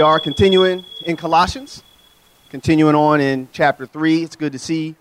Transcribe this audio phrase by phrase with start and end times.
[0.00, 1.84] we are continuing in Colossians,
[2.48, 4.22] continuing on in chapter 3.
[4.22, 4.94] It's good to see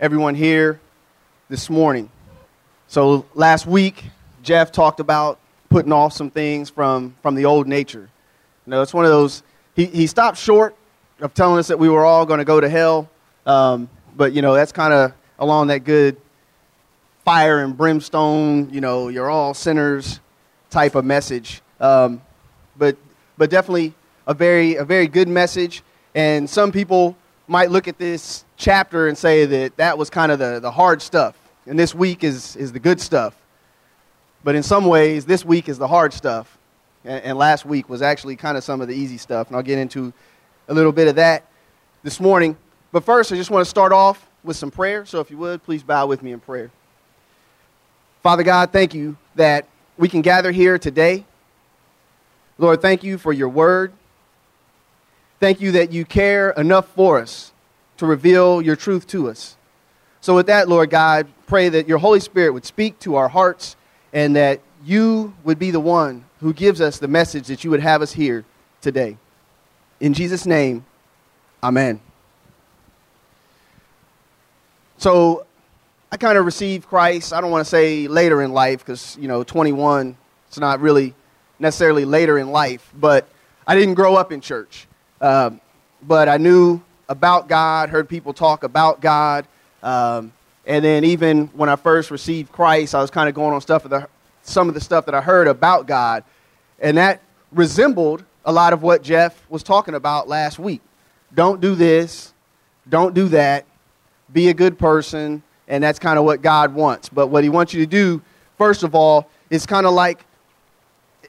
[0.00, 0.80] everyone here
[1.50, 2.08] this morning.
[2.88, 4.02] So, last week,
[4.42, 8.08] Jeff talked about putting off some things from, from the old nature.
[8.64, 9.42] You know, it's one of those,
[9.74, 10.74] he, he stopped short
[11.20, 13.10] of telling us that we were all going to go to hell,
[13.44, 16.16] um, but, you know, that's kind of along that good
[17.26, 20.18] fire and brimstone, you know, you're all sinners
[20.70, 21.60] type of message.
[21.78, 22.22] Um,
[22.78, 22.96] but,
[23.36, 23.92] but definitely
[24.26, 25.82] a very, a very good message.
[26.14, 27.16] And some people
[27.48, 31.00] might look at this chapter and say that that was kind of the, the hard
[31.00, 31.36] stuff.
[31.66, 33.36] And this week is, is the good stuff.
[34.44, 36.58] But in some ways, this week is the hard stuff.
[37.04, 39.48] And, and last week was actually kind of some of the easy stuff.
[39.48, 40.12] And I'll get into
[40.68, 41.44] a little bit of that
[42.02, 42.56] this morning.
[42.92, 45.04] But first, I just want to start off with some prayer.
[45.04, 46.70] So if you would, please bow with me in prayer.
[48.22, 51.24] Father God, thank you that we can gather here today.
[52.58, 53.92] Lord, thank you for your word.
[55.38, 57.52] Thank you that you care enough for us
[57.98, 59.56] to reveal your truth to us.
[60.20, 63.76] So, with that, Lord God, pray that your Holy Spirit would speak to our hearts
[64.12, 67.80] and that you would be the one who gives us the message that you would
[67.80, 68.44] have us hear
[68.80, 69.18] today.
[70.00, 70.84] In Jesus' name,
[71.62, 72.00] amen.
[74.96, 75.46] So,
[76.10, 79.28] I kind of received Christ, I don't want to say later in life because, you
[79.28, 80.16] know, 21,
[80.48, 81.14] it's not really
[81.58, 83.28] necessarily later in life, but
[83.66, 84.86] I didn't grow up in church.
[85.20, 85.60] Um,
[86.02, 89.46] but I knew about God, heard people talk about God.
[89.82, 90.32] Um,
[90.66, 93.84] and then even when I first received Christ, I was kind of going on stuff
[93.84, 94.08] of the,
[94.42, 96.24] some of the stuff that I heard about God.
[96.80, 97.22] And that
[97.52, 100.82] resembled a lot of what Jeff was talking about last week.
[101.34, 102.32] Don't do this,
[102.88, 103.64] don't do that,
[104.32, 107.08] be a good person, and that's kind of what God wants.
[107.08, 108.22] But what he wants you to do,
[108.58, 110.24] first of all, is kind of like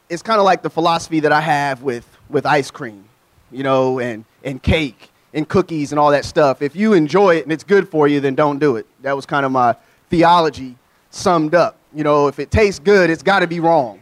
[0.10, 3.07] it's kind of like the philosophy that I have with, with ice cream
[3.52, 6.62] you know, and, and cake and cookies and all that stuff.
[6.62, 8.86] If you enjoy it and it's good for you, then don't do it.
[9.02, 9.76] That was kind of my
[10.10, 10.76] theology
[11.10, 11.78] summed up.
[11.94, 14.02] You know, if it tastes good, it's got to be wrong.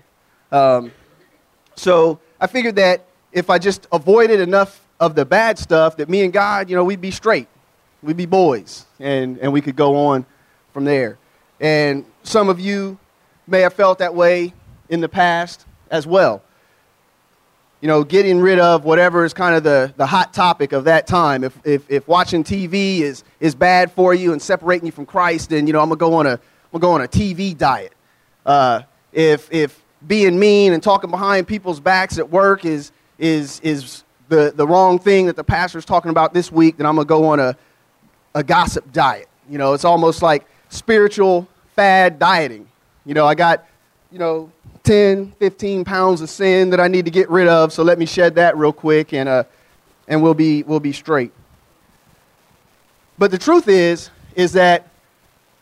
[0.51, 0.91] Um,
[1.75, 6.23] so I figured that if I just avoided enough of the bad stuff, that me
[6.23, 7.47] and God, you know, we'd be straight.
[8.01, 10.25] We'd be boys, and, and we could go on
[10.73, 11.17] from there.
[11.59, 12.99] And some of you
[13.47, 14.53] may have felt that way
[14.89, 16.43] in the past as well
[17.85, 21.05] you know, getting rid of whatever is kind of the, the hot topic of that
[21.05, 21.43] time.
[21.43, 25.51] If, if, if watching TV is, is bad for you and separating you from Christ,
[25.51, 27.55] then, you know, I'm going to go on a, I'm gonna go on a TV
[27.55, 27.93] diet.
[28.43, 28.81] Uh,
[29.13, 34.51] if, if being mean and talking behind people's backs at work is, is, is the,
[34.55, 37.27] the wrong thing that the pastor's talking about this week, then I'm going to go
[37.27, 37.55] on a,
[38.33, 39.29] a gossip diet.
[39.47, 42.67] You know, it's almost like spiritual fad dieting.
[43.05, 43.63] You know, I got,
[44.11, 44.51] you know,
[44.85, 48.05] 10, 15 pounds of sin that I need to get rid of, so let me
[48.05, 49.43] shed that real quick and, uh,
[50.07, 51.31] and we'll, be, we'll be straight.
[53.17, 54.87] But the truth is, is that,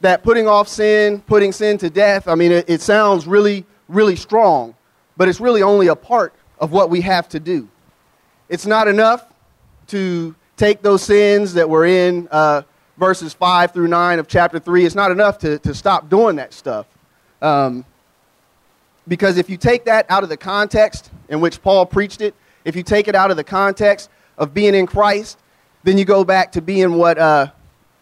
[0.02, 4.18] that putting off sin, putting sin to death, I mean, it, it sounds really, really
[4.18, 4.76] strong,
[5.16, 7.70] but it's really only a part of what we have to do.
[8.50, 9.26] It's not enough
[9.88, 12.64] to take those sins that were in uh,
[12.98, 14.86] verses 5 through 9 of chapter 3.
[14.86, 16.88] It's not enough to, to stop doing that stuff.
[17.42, 17.86] Um,
[19.08, 22.76] because if you take that out of the context in which Paul preached it, if
[22.76, 25.38] you take it out of the context of being in Christ,
[25.84, 27.48] then you go back to being what, uh,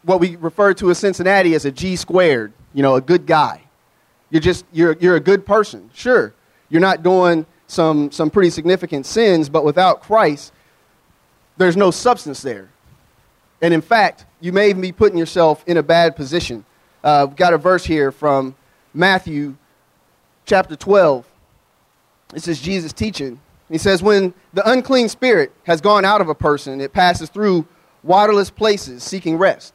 [0.03, 3.61] what we refer to as Cincinnati as a G squared, you know, a good guy.
[4.29, 5.89] You're just, you're, you're a good person.
[5.93, 6.33] Sure,
[6.69, 10.53] you're not doing some, some pretty significant sins, but without Christ,
[11.57, 12.69] there's no substance there.
[13.61, 16.65] And in fact, you may even be putting yourself in a bad position.
[17.03, 18.55] Uh, we've got a verse here from
[18.93, 19.55] Matthew
[20.51, 21.25] chapter 12.
[22.33, 23.39] This is Jesus teaching.
[23.69, 27.65] He says, When the unclean spirit has gone out of a person, it passes through
[28.03, 29.73] waterless places seeking rest,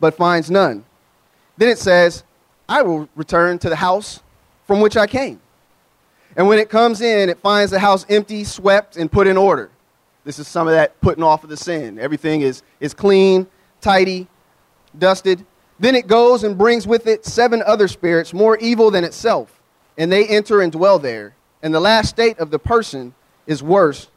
[0.00, 0.86] but finds none.
[1.58, 2.24] Then it says,
[2.70, 4.20] I will return to the house
[4.66, 5.38] from which I came.
[6.36, 9.68] And when it comes in, it finds the house empty, swept, and put in order.
[10.24, 11.98] This is some of that putting off of the sin.
[11.98, 13.46] Everything is, is clean,
[13.82, 14.26] tidy,
[14.98, 15.44] dusted.
[15.80, 19.62] Then it goes and brings with it seven other spirits more evil than itself,
[19.96, 21.34] and they enter and dwell there.
[21.62, 23.14] And the last state of the person
[23.46, 24.08] is worse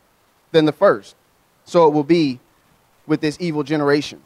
[0.51, 1.15] than the first.
[1.63, 2.42] So it will be
[3.07, 4.21] with this evil generation.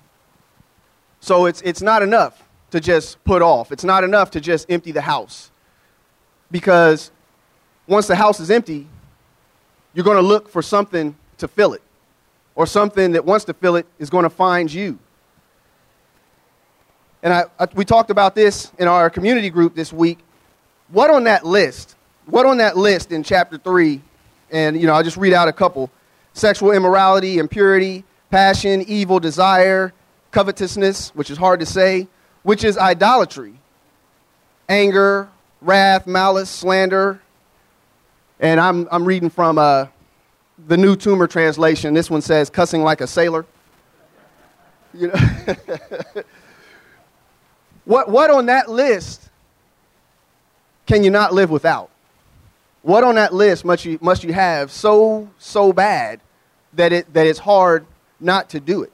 [1.20, 4.92] So it's, it's not enough to just put off, it's not enough to just empty
[4.92, 5.52] the house.
[6.50, 7.12] Because
[7.86, 8.88] once the house is empty,
[9.94, 11.84] you're going to look for something to fill it,
[12.56, 14.98] or something that wants to fill it is going to find you.
[17.28, 20.20] And I, I, we talked about this in our community group this week.
[20.88, 24.02] What on that list, what on that list in chapter 3,
[24.50, 25.92] and you know, I'll just read out a couple.
[26.32, 29.92] sexual immorality, impurity, passion, evil, desire,
[30.32, 32.08] covetousness, which is hard to say,
[32.44, 33.56] which is idolatry,
[34.70, 35.28] anger,
[35.60, 37.22] wrath, malice, slander.
[38.40, 39.88] And I'm, I'm reading from uh,
[40.66, 41.94] the New Toomer translation.
[41.94, 43.46] This one says, cussing like a sailor.
[44.94, 45.14] You know?
[47.88, 49.30] what, what on that list
[50.86, 51.90] can you not live without?
[52.82, 56.20] What on that list must you, must you have so, so bad
[56.74, 57.86] that, it, that it's hard
[58.20, 58.92] not to do it?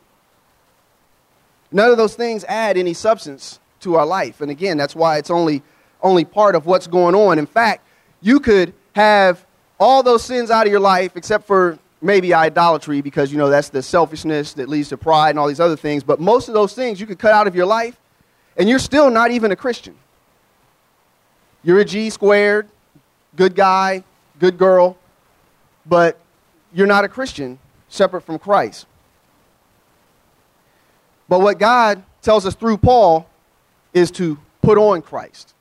[1.72, 4.42] None of those things add any substance to our life.
[4.42, 5.63] And again, that's why it's only,
[6.04, 7.39] only part of what's going on.
[7.39, 7.84] In fact,
[8.22, 9.44] you could have
[9.80, 13.69] all those sins out of your life except for maybe idolatry because, you know, that's
[13.69, 16.04] the selfishness that leads to pride and all these other things.
[16.04, 17.98] But most of those things you could cut out of your life
[18.57, 19.95] and you're still not even a Christian.
[21.63, 22.67] You're a G squared,
[23.35, 24.03] good guy,
[24.39, 24.97] good girl,
[25.85, 26.19] but
[26.73, 28.85] you're not a Christian separate from Christ.
[31.29, 33.27] But what God tells us through Paul
[33.94, 35.53] is to put on Christ.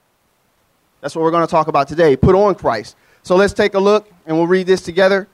[1.00, 2.16] That's what we're going to talk about today.
[2.16, 2.96] Put on Christ.
[3.22, 5.28] So let's take a look and we'll read this together.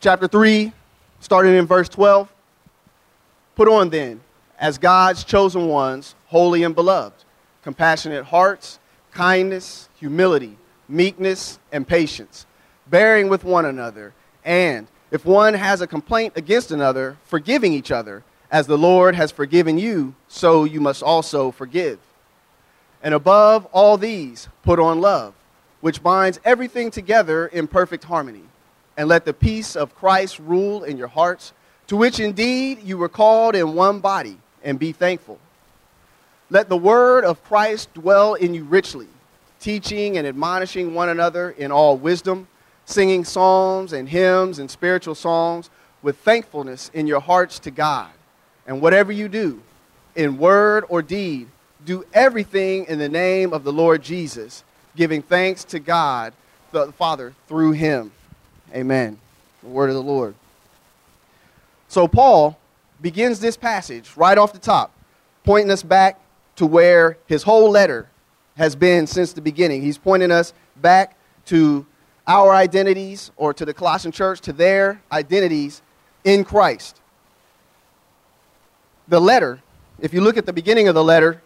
[0.00, 0.72] Chapter 3,
[1.20, 2.32] starting in verse 12.
[3.56, 4.20] Put on then,
[4.58, 7.24] as God's chosen ones, holy and beloved,
[7.62, 8.80] compassionate hearts,
[9.12, 10.58] kindness, humility
[10.88, 12.46] meekness, and patience,
[12.86, 14.12] bearing with one another,
[14.44, 19.30] and if one has a complaint against another, forgiving each other, as the Lord has
[19.30, 21.98] forgiven you, so you must also forgive.
[23.02, 25.34] And above all these, put on love,
[25.80, 28.44] which binds everything together in perfect harmony.
[28.96, 31.52] And let the peace of Christ rule in your hearts,
[31.88, 35.38] to which indeed you were called in one body, and be thankful.
[36.50, 39.08] Let the word of Christ dwell in you richly
[39.64, 42.46] teaching and admonishing one another in all wisdom,
[42.84, 45.70] singing psalms and hymns and spiritual songs
[46.02, 48.10] with thankfulness in your hearts to God.
[48.66, 49.62] And whatever you do,
[50.16, 51.48] in word or deed,
[51.86, 54.64] do everything in the name of the Lord Jesus,
[54.96, 56.34] giving thanks to God
[56.70, 58.12] the Father through him.
[58.74, 59.18] Amen.
[59.62, 60.34] The word of the Lord.
[61.88, 62.58] So Paul
[63.00, 64.92] begins this passage right off the top,
[65.42, 66.20] pointing us back
[66.56, 68.08] to where his whole letter
[68.56, 69.82] has been since the beginning.
[69.82, 71.16] He's pointing us back
[71.46, 71.86] to
[72.26, 75.82] our identities, or to the Colossian church, to their identities
[76.24, 77.00] in Christ.
[79.08, 79.60] The letter,
[80.00, 81.42] if you look at the beginning of the letter,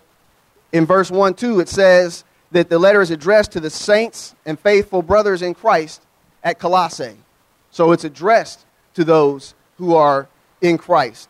[0.72, 4.58] in verse 1 2, it says that the letter is addressed to the saints and
[4.58, 6.02] faithful brothers in Christ
[6.44, 7.16] at Colossae.
[7.70, 8.64] So it's addressed
[8.94, 10.28] to those who are
[10.60, 11.28] in Christ.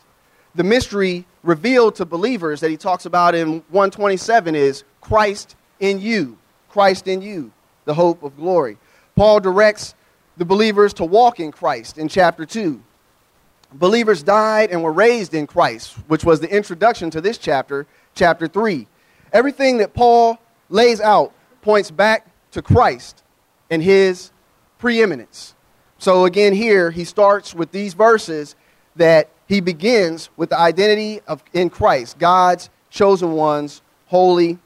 [0.54, 6.38] The mystery revealed to believers that he talks about in 127 is Christ in you,
[6.68, 7.52] Christ in you,
[7.84, 8.78] the hope of glory.
[9.16, 9.94] Paul directs
[10.36, 12.80] the believers to walk in Christ in chapter 2.
[13.74, 18.46] Believers died and were raised in Christ, which was the introduction to this chapter, chapter
[18.48, 18.86] 3.
[19.32, 20.38] Everything that Paul
[20.70, 23.22] lays out points back to Christ
[23.70, 24.30] and his
[24.78, 25.54] preeminence.
[25.98, 28.54] So again, here he starts with these verses
[28.96, 34.58] that he begins with the identity of in Christ, God's chosen ones, holy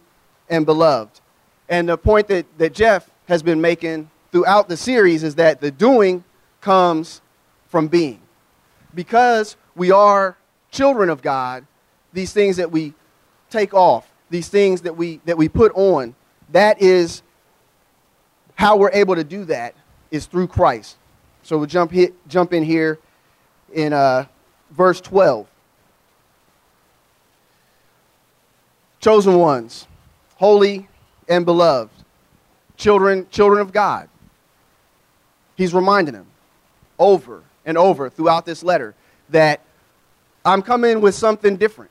[0.51, 1.21] and beloved.
[1.69, 5.71] And the point that, that Jeff has been making throughout the series is that the
[5.71, 6.25] doing
[6.61, 7.23] comes
[7.69, 8.21] from being.
[8.95, 10.37] Because we are
[10.71, 11.67] children of God,
[12.13, 12.93] these things that we
[13.51, 16.15] take off, these things that we, that we put on,
[16.51, 17.23] that is
[18.57, 19.75] how we're able to do that
[20.11, 20.97] is through Christ.
[21.43, 22.99] So we'll jump, hit, jump in here
[23.73, 24.27] in uh,
[24.73, 25.47] verse 12.
[29.01, 29.87] Chosen ones
[30.37, 30.89] holy
[31.29, 31.93] and beloved,
[32.77, 34.09] children, children of God.
[35.57, 36.27] He's reminding them
[36.99, 38.95] over and over throughout this letter
[39.31, 39.61] that
[40.45, 41.91] I'm coming with something different.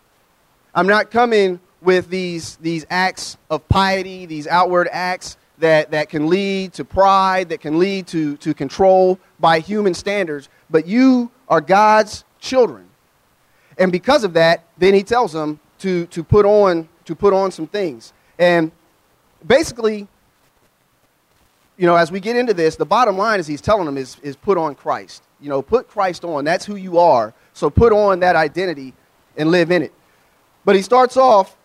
[0.75, 6.27] I'm not coming with these, these acts of piety, these outward acts that, that can
[6.27, 11.61] lead to pride, that can lead to, to control by human standards, but you are
[11.61, 12.89] God's children.
[13.77, 17.51] And because of that, then he tells them to, to, put, on, to put on
[17.51, 18.11] some things.
[18.37, 18.71] And
[19.45, 20.07] basically,
[21.77, 24.17] you know, as we get into this, the bottom line is he's telling them is,
[24.21, 25.23] is put on Christ.
[25.39, 26.43] You know, put Christ on.
[26.43, 27.33] That's who you are.
[27.53, 28.93] So put on that identity
[29.37, 29.93] and live in it.
[30.65, 31.55] But he starts off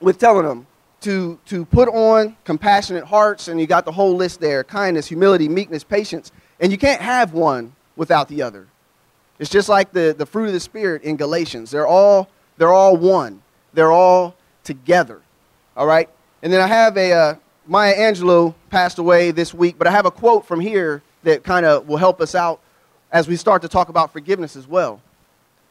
[0.00, 0.66] with telling them
[1.02, 5.48] to, to put on compassionate hearts, and you got the whole list there kindness, humility,
[5.48, 6.32] meekness, patience.
[6.58, 8.66] And you can't have one without the other.
[9.42, 11.72] It's just like the, the fruit of the Spirit in Galatians.
[11.72, 13.42] They're all, they're all one,
[13.74, 15.20] they're all together.
[15.76, 16.08] All right?
[16.44, 17.34] And then I have a, uh,
[17.66, 21.66] Maya Angelou passed away this week, but I have a quote from here that kind
[21.66, 22.60] of will help us out
[23.10, 25.02] as we start to talk about forgiveness as well.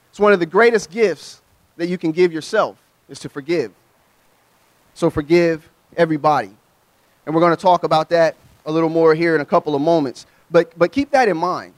[0.10, 1.42] It's one of the greatest gifts
[1.78, 3.72] that you can give yourself is to forgive.
[4.96, 6.52] So forgive everybody.
[7.26, 8.36] And we're going to talk about that
[8.66, 10.26] a little more here in a couple of moments.
[10.50, 11.74] But, but keep that in mind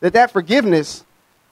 [0.00, 1.04] that that forgiveness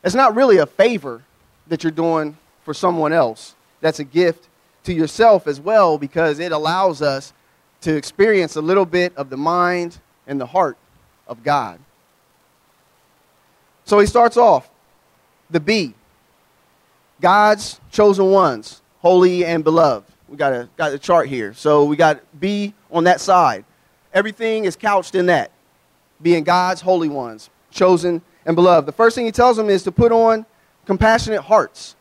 [0.07, 1.23] is not really a favor
[1.67, 3.57] that you're doing for someone else.
[3.81, 4.49] That's a gift
[4.85, 7.33] to yourself as well because it allows us
[7.81, 10.79] to experience a little bit of the mind and the heart
[11.27, 11.81] of God.
[13.85, 14.71] So he starts off
[15.51, 15.95] the B
[17.21, 20.13] God's chosen ones, holy and beloved.
[20.29, 21.55] We got a got the chart here.
[21.55, 23.65] So we got B on that side.
[24.13, 25.51] Everything is couched in that.
[26.21, 28.87] Being God's holy ones, chosen and beloved.
[28.87, 30.47] The first thing he tells them is to put on
[30.87, 31.97] compassionate hearts.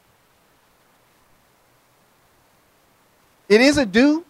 [3.50, 4.24] It is a do.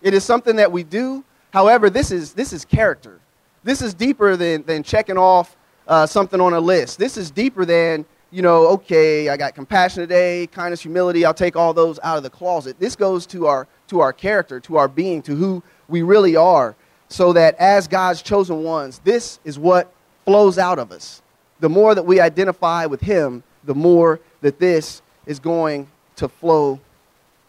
[0.00, 1.24] It is something that we do.
[1.52, 3.18] However, this is this is character.
[3.64, 5.56] This is deeper than, than checking off
[5.88, 6.98] uh, something on a list.
[6.98, 11.56] This is deeper than you know, okay, I got compassion today, kindness, humility, I'll take
[11.56, 12.78] all those out of the closet.
[12.78, 16.76] This goes to our, to our character, to our being, to who we really are,
[17.08, 19.90] so that as God's chosen ones, this is what
[20.28, 21.22] flows out of us.
[21.60, 26.80] The more that we identify with Him, the more that this is going to flow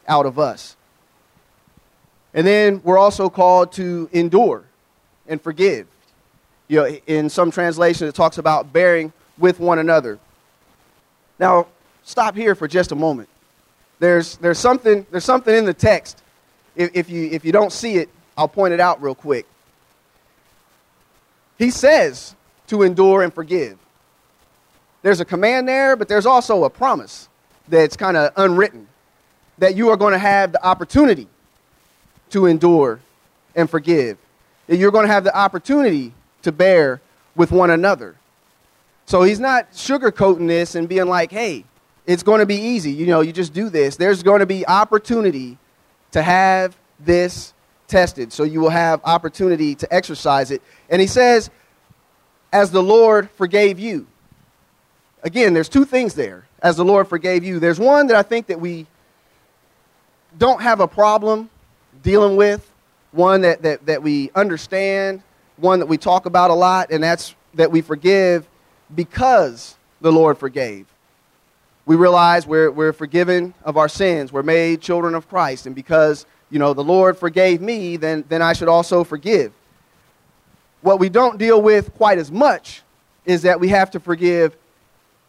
[0.07, 0.77] out of us.
[2.33, 4.63] And then we're also called to endure
[5.27, 5.87] and forgive.
[6.69, 10.17] You know, in some translations, it talks about bearing with one another.
[11.37, 11.67] Now,
[12.03, 13.27] stop here for just a moment.
[13.99, 16.23] There's, there's, something, there's something in the text.
[16.77, 18.07] If, if, you, if you don't see it,
[18.37, 19.45] I'll point it out real quick.
[21.57, 22.35] He says
[22.69, 23.77] to endure and forgive.
[25.01, 27.29] There's a command there, but there's also a promise
[27.67, 28.87] that's kind of unwritten
[29.59, 31.27] that you are going to have the opportunity
[32.31, 32.99] to endure
[33.55, 34.17] and forgive.
[34.67, 37.01] That you're going to have the opportunity to bear
[37.35, 38.15] with one another.
[39.05, 41.65] So he's not sugarcoating this and being like, hey,
[42.05, 42.91] it's going to be easy.
[42.91, 43.95] You know, you just do this.
[43.95, 45.57] There's going to be opportunity
[46.11, 47.53] to have this
[47.87, 48.31] tested.
[48.31, 50.61] So you will have opportunity to exercise it.
[50.89, 51.49] And he says,
[52.51, 54.07] as the Lord forgave you.
[55.23, 56.45] Again, there's two things there.
[56.61, 57.59] As the Lord forgave you.
[57.59, 58.85] There's one that I think that we
[60.37, 61.49] don't have a problem
[62.03, 62.69] dealing with,
[63.11, 65.21] one that, that, that we understand,
[65.57, 68.47] one that we talk about a lot, and that's that we forgive
[68.93, 70.85] because the Lord forgave.
[71.85, 74.31] We realize we're, we're forgiven of our sins.
[74.31, 75.65] We're made children of Christ.
[75.65, 79.51] And because, you know, the Lord forgave me, then, then I should also forgive.
[80.81, 82.81] What we don't deal with quite as much
[83.25, 84.55] is that we have to forgive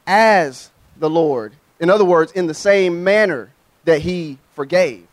[0.06, 1.52] as the Lord.
[1.80, 3.50] In other words, in the same manner
[3.84, 5.06] that He forgave.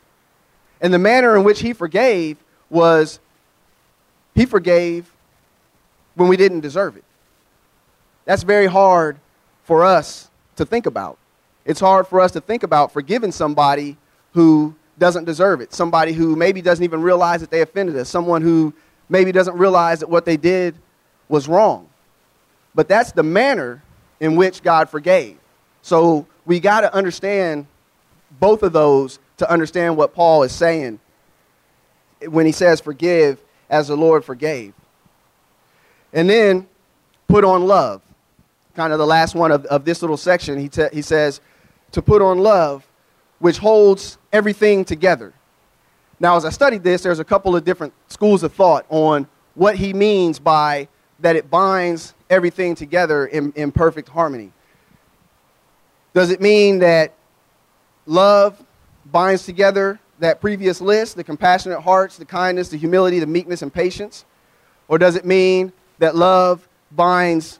[0.79, 2.37] And the manner in which He forgave
[2.69, 3.19] was
[4.35, 5.11] He forgave
[6.15, 7.03] when we didn't deserve it.
[8.25, 9.17] That's very hard
[9.63, 11.17] for us to think about.
[11.65, 13.97] It's hard for us to think about forgiving somebody
[14.33, 18.41] who doesn't deserve it, somebody who maybe doesn't even realize that they offended us, someone
[18.41, 18.73] who
[19.09, 20.75] maybe doesn't realize that what they did
[21.29, 21.87] was wrong.
[22.75, 23.83] But that's the manner
[24.19, 25.37] in which God forgave.
[25.81, 27.67] So we got to understand
[28.39, 30.99] both of those to understand what Paul is saying
[32.27, 34.73] when he says forgive as the Lord forgave.
[36.13, 36.67] And then
[37.27, 38.01] put on love
[38.77, 41.41] kind of the last one of, of this little section, he, te- he says,
[41.91, 42.87] to put on love,
[43.39, 45.33] which holds everything together.
[46.19, 49.75] Now, as I studied this, there's a couple of different schools of thought on what
[49.75, 50.87] he means by
[51.19, 54.51] that it binds everything together in, in perfect harmony.
[56.13, 57.13] Does it mean that
[58.05, 58.63] love
[59.05, 63.71] binds together that previous list, the compassionate hearts, the kindness, the humility, the meekness, and
[63.71, 64.25] patience?
[64.87, 67.59] Or does it mean that love binds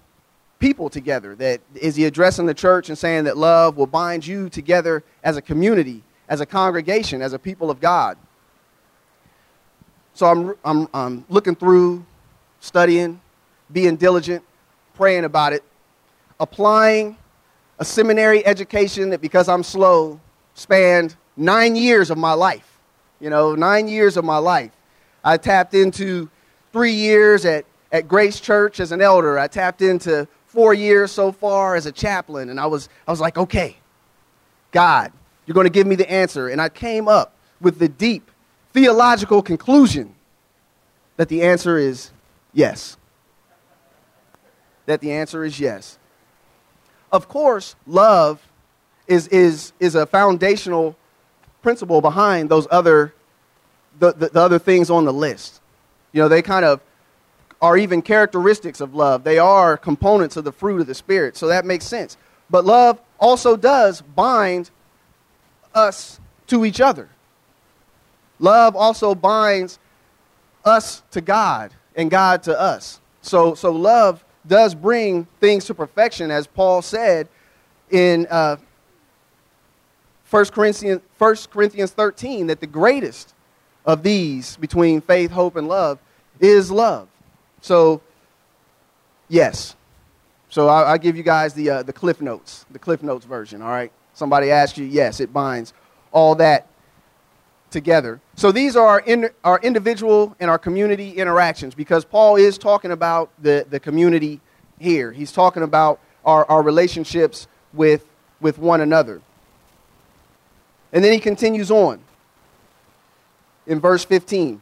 [0.59, 1.35] people together?
[1.35, 5.37] That is he addressing the church and saying that love will bind you together as
[5.37, 8.17] a community, as a congregation, as a people of God?
[10.17, 12.03] So I'm, I'm, I'm looking through,
[12.59, 13.21] studying,
[13.71, 14.43] being diligent,
[14.95, 15.63] praying about it,
[16.39, 17.15] applying
[17.77, 20.19] a seminary education that because I'm slow
[20.55, 22.79] spanned nine years of my life.
[23.19, 24.71] You know, nine years of my life.
[25.23, 26.31] I tapped into
[26.73, 29.37] three years at, at Grace Church as an elder.
[29.37, 33.21] I tapped into four years so far as a chaplain, and I was, I was
[33.21, 33.77] like, okay,
[34.71, 35.11] God,
[35.45, 36.49] you're going to give me the answer.
[36.49, 38.31] And I came up with the deep
[38.77, 40.13] theological conclusion
[41.15, 42.11] that the answer is
[42.53, 42.95] yes.
[44.85, 45.97] That the answer is yes.
[47.11, 48.39] Of course, love
[49.07, 50.95] is, is, is a foundational
[51.63, 53.15] principle behind those other,
[53.97, 55.59] the, the, the other things on the list.
[56.11, 56.79] You know, they kind of
[57.59, 59.23] are even characteristics of love.
[59.23, 61.35] They are components of the fruit of the Spirit.
[61.35, 62.15] So that makes sense.
[62.47, 64.69] But love also does bind
[65.73, 67.09] us to each other.
[68.39, 69.79] Love also binds
[70.63, 72.99] us to God and God to us.
[73.21, 77.27] So, so love does bring things to perfection, as Paul said
[77.89, 78.57] in uh,
[80.29, 83.33] 1 Corinthians, 1 Corinthians 13, that the greatest
[83.85, 85.99] of these between faith, hope, and love
[86.39, 87.07] is love.
[87.61, 88.01] So,
[89.29, 89.75] yes.
[90.49, 93.69] So I, give you guys the, uh, the Cliff Notes, the Cliff Notes version, all
[93.69, 93.91] right?
[94.13, 95.73] Somebody asked you, yes, it binds
[96.11, 96.67] all that
[97.69, 98.19] together.
[98.35, 102.91] So these are our, in, our individual and our community interactions because Paul is talking
[102.91, 104.39] about the, the community
[104.79, 105.11] here.
[105.11, 108.05] He's talking about our, our relationships with,
[108.39, 109.21] with one another.
[110.93, 111.99] And then he continues on
[113.65, 114.61] in verse 15.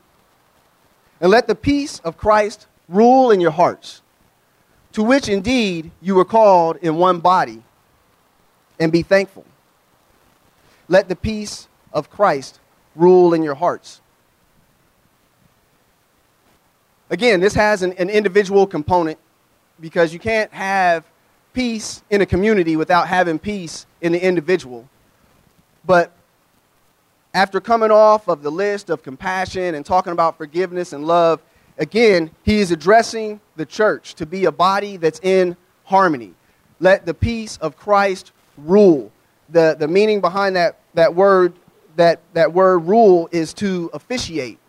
[1.22, 4.02] And let the peace of Christ rule in your hearts,
[4.94, 7.64] to which indeed you were called in one body,
[8.80, 9.46] and be thankful.
[10.88, 12.60] Let the peace of Christ
[12.96, 14.02] rule in your hearts.
[17.10, 19.20] Again, this has an, an individual component
[19.80, 21.06] because you can't have
[21.54, 24.88] peace in a community without having peace in the individual.
[25.86, 26.12] But
[27.34, 31.42] after coming off of the list of compassion and talking about forgiveness and love,
[31.78, 36.34] again, he is addressing the church to be a body that's in harmony.
[36.80, 39.12] Let the peace of Christ rule.
[39.50, 41.54] The, the meaning behind that, that word
[41.96, 44.60] that, that word rule is to officiate,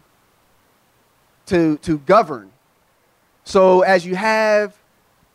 [1.46, 2.50] to, to govern.
[3.44, 4.76] So as you have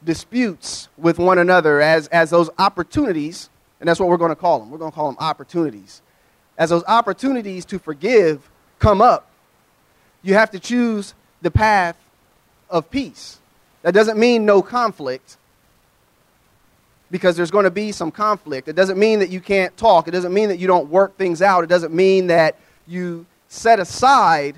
[0.04, 3.50] disputes with one another, as, as those opportunities,
[3.80, 6.02] and that's what we're going to call them, we're going to call them opportunities
[6.62, 9.28] as those opportunities to forgive come up,
[10.22, 11.98] you have to choose the path
[12.70, 13.40] of peace.
[13.82, 15.38] That doesn't mean no conflict,
[17.12, 18.70] because there's going to be some conflict.
[18.70, 20.08] It doesn't mean that you can't talk.
[20.08, 21.64] It doesn't mean that you don't work things out.
[21.64, 22.56] It doesn't mean that
[22.88, 24.56] you set aside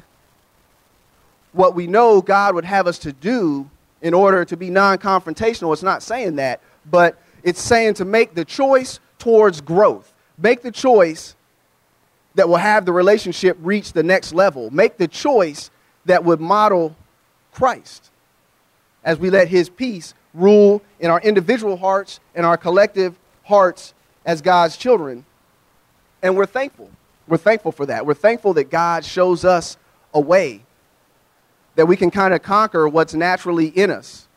[1.51, 3.69] what we know God would have us to do
[4.01, 5.73] in order to be non confrontational.
[5.73, 10.13] It's not saying that, but it's saying to make the choice towards growth.
[10.37, 11.35] Make the choice
[12.35, 14.69] that will have the relationship reach the next level.
[14.71, 15.71] Make the choice
[16.05, 16.95] that would model
[17.51, 18.11] Christ
[19.03, 23.93] as we let his peace rule in our individual hearts and our collective hearts
[24.25, 25.25] as God's children.
[26.21, 26.89] And we're thankful.
[27.27, 28.05] We're thankful for that.
[28.05, 29.77] We're thankful that God shows us
[30.13, 30.61] a way
[31.75, 34.27] that we can kind of conquer what's naturally in us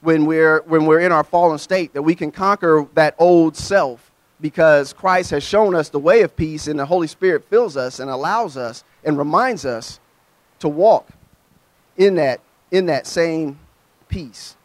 [0.00, 4.10] when we're, when we're in our fallen state, that we can conquer that old self
[4.40, 8.00] because Christ has shown us the way of peace, and the Holy Spirit fills us
[8.00, 9.98] and allows us and reminds us
[10.58, 11.08] to walk
[11.96, 13.58] in that, in that same
[14.08, 14.56] peace.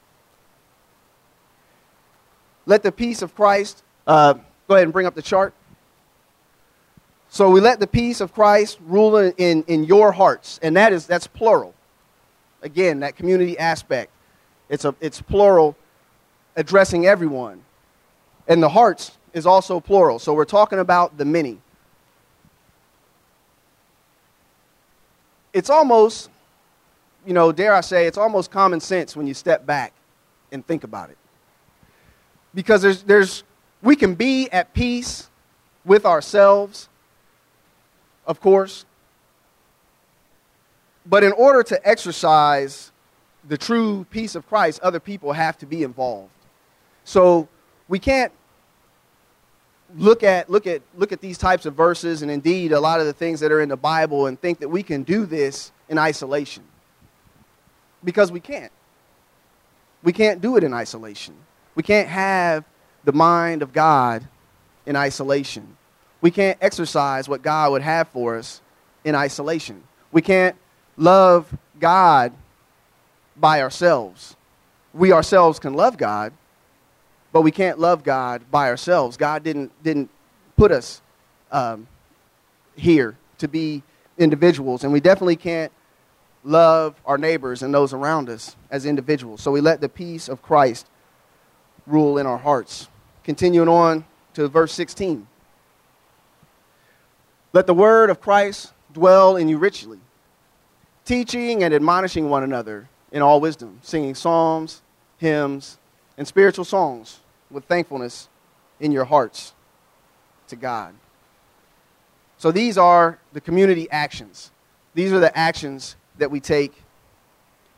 [2.66, 4.34] Let the peace of Christ, uh,
[4.68, 5.54] go ahead and bring up the chart.
[7.30, 11.08] So we let the peace of Christ rule in, in, your hearts, and that is
[11.08, 11.74] that's plural.
[12.62, 14.12] Again, that community aspect.
[14.70, 15.76] It's, a, it's plural,
[16.56, 17.64] addressing everyone.
[18.48, 20.20] And the hearts is also plural.
[20.20, 21.60] So we're talking about the many.
[25.54, 26.30] It's almost,
[27.26, 29.94] you know, dare I say, it's almost common sense when you step back
[30.52, 31.18] and think about it.
[32.54, 33.44] Because there's, there's,
[33.82, 35.30] we can be at peace
[35.86, 36.90] with ourselves,
[38.26, 38.86] of course,
[41.06, 42.92] but in order to exercise
[43.48, 46.32] the true peace of Christ, other people have to be involved.
[47.04, 47.48] So
[47.88, 48.32] we can't
[49.98, 53.06] look at look at look at these types of verses and indeed a lot of
[53.06, 55.98] the things that are in the Bible and think that we can do this in
[55.98, 56.64] isolation.
[58.04, 58.72] Because we can't.
[60.04, 61.36] We can't do it in isolation.
[61.76, 62.66] We can't have
[63.04, 64.28] the mind of God
[64.86, 65.78] in isolation.
[66.22, 68.62] We can't exercise what God would have for us
[69.04, 69.84] in isolation.
[70.12, 70.56] We can't
[70.98, 72.34] love God
[73.36, 74.36] by ourselves.
[74.94, 76.34] We ourselves can love God,
[77.32, 79.18] but we can't love God by ourselves.
[79.18, 80.10] God didn't, didn't
[80.58, 81.02] put us
[81.52, 81.88] um,
[82.76, 83.82] here to be
[84.18, 85.72] individuals, and we definitely can't
[86.44, 89.42] love our neighbors and those around us as individuals.
[89.42, 90.88] So we let the peace of Christ
[91.88, 92.88] rule in our hearts.
[93.24, 95.28] Continuing on to verse 16.
[97.54, 100.00] Let the word of Christ dwell in you richly,
[101.06, 104.82] teaching and admonishing one another in all wisdom, singing psalms,
[105.18, 105.78] hymns,
[106.18, 108.30] and spiritual songs with thankfulness
[108.80, 109.54] in your hearts
[110.48, 110.94] to God.
[112.38, 114.52] So these are the community actions.
[114.94, 116.74] These are the actions that we take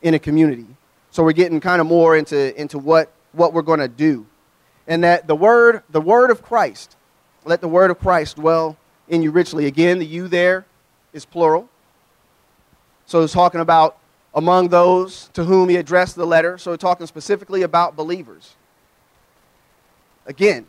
[0.02, 0.68] in a community.
[1.12, 4.26] So we're getting kind of more into, into what, what we're going to do.
[4.88, 6.96] And that the word, the word of Christ,
[7.46, 9.66] let the word of Christ dwell in you richly.
[9.66, 10.66] Again, the you there
[11.12, 11.70] is plural.
[13.06, 13.98] So it's talking about
[14.34, 16.58] among those to whom he addressed the letter.
[16.58, 18.56] So talking specifically about believers.
[20.26, 20.66] Again,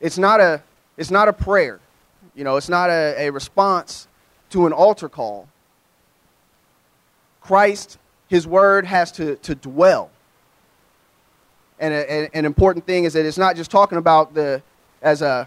[0.00, 0.62] it's not a,
[0.96, 1.80] it's not a prayer.
[2.34, 4.06] You know, it's not a, a response
[4.50, 5.48] to an altar call.
[7.40, 10.10] Christ, his word has to, to dwell.
[11.82, 14.62] And a, an important thing is that it's not just talking about the,
[15.02, 15.46] as uh,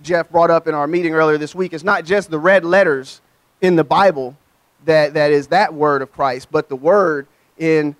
[0.00, 3.20] Jeff brought up in our meeting earlier this week, it's not just the red letters
[3.60, 4.36] in the Bible
[4.84, 7.26] that, that is that word of Christ, but the word
[7.58, 7.96] in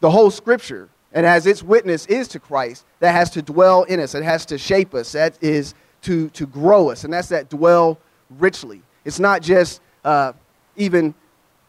[0.00, 0.88] the whole scripture.
[1.12, 4.14] And as its witness is to Christ, that has to dwell in us.
[4.14, 5.12] It has to shape us.
[5.12, 7.04] That is to, to grow us.
[7.04, 7.98] And that's that dwell
[8.38, 8.80] richly.
[9.04, 10.32] It's not just uh,
[10.76, 11.14] even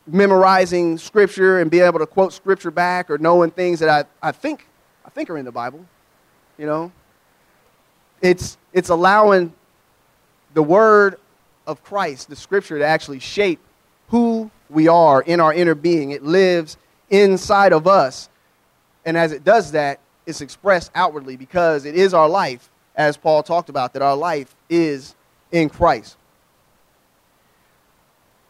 [0.08, 4.32] memorizing scripture and being able to quote scripture back or knowing things that I, I
[4.32, 4.68] think
[5.16, 5.84] think are in the Bible.
[6.60, 6.92] You know?
[8.22, 9.54] It's it's allowing
[10.54, 11.18] the word
[11.66, 13.60] of Christ, the scripture, to actually shape
[14.10, 16.12] who we are in our inner being.
[16.12, 16.78] It lives
[17.10, 18.30] inside of us.
[19.06, 23.44] And as it does that, it's expressed outwardly because it is our life, as Paul
[23.44, 25.16] talked about, that our life is
[25.52, 26.18] in Christ.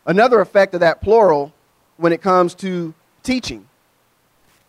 [0.06, 1.54] Another effect of that plural
[1.98, 3.68] when it comes to teaching.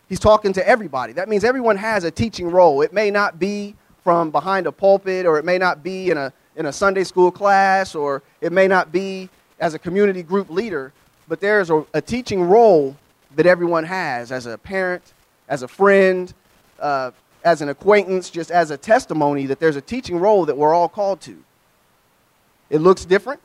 [0.09, 1.13] He's talking to everybody.
[1.13, 2.81] That means everyone has a teaching role.
[2.81, 6.31] It may not be from behind a pulpit, or it may not be in a,
[6.55, 10.93] in a Sunday school class, or it may not be as a community group leader,
[11.27, 12.95] but there's a, a teaching role
[13.35, 15.13] that everyone has as a parent,
[15.49, 16.33] as a friend,
[16.79, 17.11] uh,
[17.43, 20.87] as an acquaintance, just as a testimony that there's a teaching role that we're all
[20.87, 21.43] called to.
[22.69, 23.41] It looks different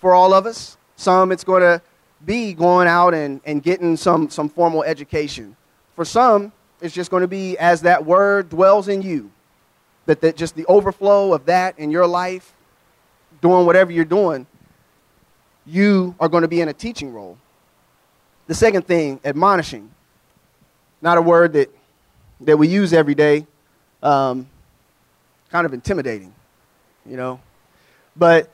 [0.00, 0.76] for all of us.
[0.96, 1.80] Some, it's going to
[2.24, 5.56] be going out and, and getting some, some formal education.
[5.98, 9.32] For some, it's just going to be as that word dwells in you,
[10.06, 12.54] that, that just the overflow of that in your life,
[13.42, 14.46] doing whatever you're doing,
[15.66, 17.36] you are going to be in a teaching role.
[18.46, 19.90] The second thing, admonishing.
[21.02, 21.76] Not a word that,
[22.42, 23.44] that we use every day.
[24.00, 24.46] Um,
[25.50, 26.32] kind of intimidating,
[27.06, 27.40] you know.
[28.14, 28.48] But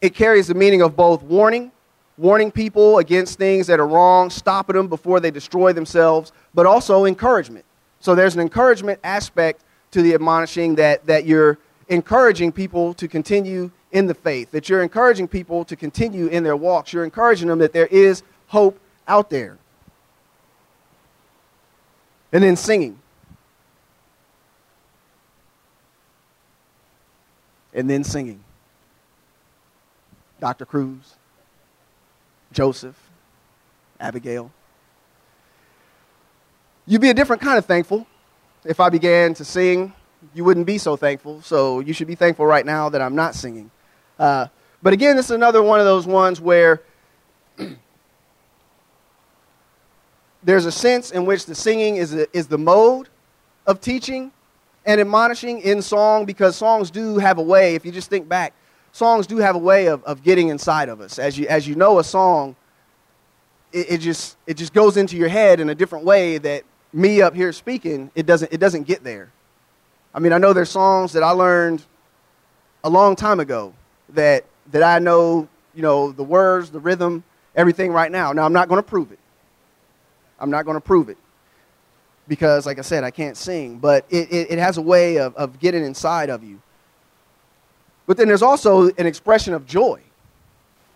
[0.00, 1.70] it carries the meaning of both warning,
[2.18, 7.04] warning people against things that are wrong, stopping them before they destroy themselves, but also
[7.04, 7.64] encouragement.
[8.00, 13.70] So there's an encouragement aspect to the admonishing that, that you're encouraging people to continue
[13.92, 16.92] in the faith, that you're encouraging people to continue in their walks.
[16.92, 19.58] You're encouraging them that there is hope out there.
[22.32, 22.98] And then singing.
[27.72, 28.42] And then singing.
[30.40, 30.66] Dr.
[30.66, 31.16] Cruz,
[32.56, 32.96] Joseph,
[34.00, 34.50] Abigail.
[36.86, 38.06] You'd be a different kind of thankful
[38.64, 39.92] if I began to sing.
[40.34, 41.42] You wouldn't be so thankful.
[41.42, 43.70] So you should be thankful right now that I'm not singing.
[44.18, 44.46] Uh,
[44.82, 46.80] but again, this is another one of those ones where
[50.42, 53.10] there's a sense in which the singing is, a, is the mode
[53.66, 54.32] of teaching
[54.86, 58.54] and admonishing in song because songs do have a way, if you just think back,
[58.96, 61.18] songs do have a way of, of getting inside of us.
[61.18, 62.56] As you, as you know a song,
[63.70, 67.20] it, it, just, it just goes into your head in a different way that me
[67.20, 69.30] up here speaking, it doesn't, it doesn't get there.
[70.14, 71.82] I mean, I know there's songs that I learned
[72.84, 73.74] a long time ago
[74.14, 77.22] that, that I know, you know, the words, the rhythm,
[77.54, 78.32] everything right now.
[78.32, 79.18] Now, I'm not going to prove it.
[80.40, 81.18] I'm not going to prove it
[82.28, 85.34] because, like I said, I can't sing, but it, it, it, has a way of,
[85.36, 86.62] of getting inside of you.
[88.06, 90.00] But then there's also an expression of joy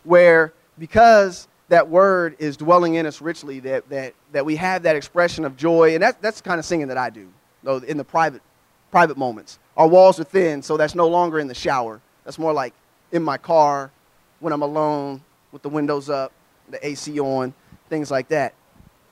[0.05, 4.97] where because that word is dwelling in us richly, that, that, that we have that
[4.97, 7.29] expression of joy, and that, that's the kind of singing that I do,
[7.63, 8.43] though, in the private,
[8.91, 9.61] private moments.
[9.77, 12.01] Our walls are thin, so that's no longer in the shower.
[12.25, 12.75] That's more like
[13.13, 13.93] in my car
[14.41, 16.33] when I'm alone with the windows up,
[16.71, 17.55] the AC on,
[17.89, 18.55] things like that.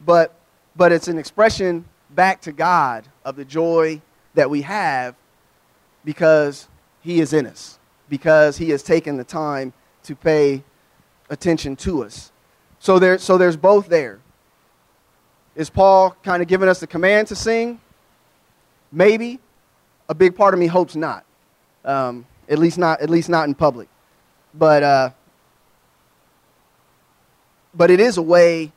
[0.04, 0.34] But,
[0.74, 4.00] but it's an expression back to God of the joy
[4.34, 5.14] that we have
[6.04, 6.66] because
[7.02, 7.77] He is in us,
[8.08, 9.72] because He has taken the time
[10.04, 10.62] to pay
[11.30, 12.32] attention to us.
[12.78, 14.20] So, there, so there's both there.
[15.56, 17.80] Is Paul kind of giving us the command to sing?
[18.92, 19.40] Maybe.
[20.08, 21.24] A big part of me hopes not.
[21.84, 23.88] Um, at least not at least not in public.
[24.54, 25.10] But uh,
[27.74, 28.72] but it is a way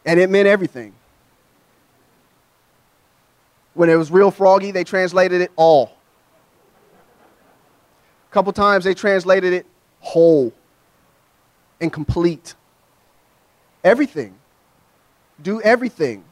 [0.06, 0.94] And it meant everything.
[3.72, 5.96] When it was real froggy, they translated it all.
[8.30, 9.66] A couple times they translated it
[10.04, 10.52] whole
[11.80, 12.54] and complete.
[13.82, 14.34] Everything.
[15.42, 16.24] Do everything.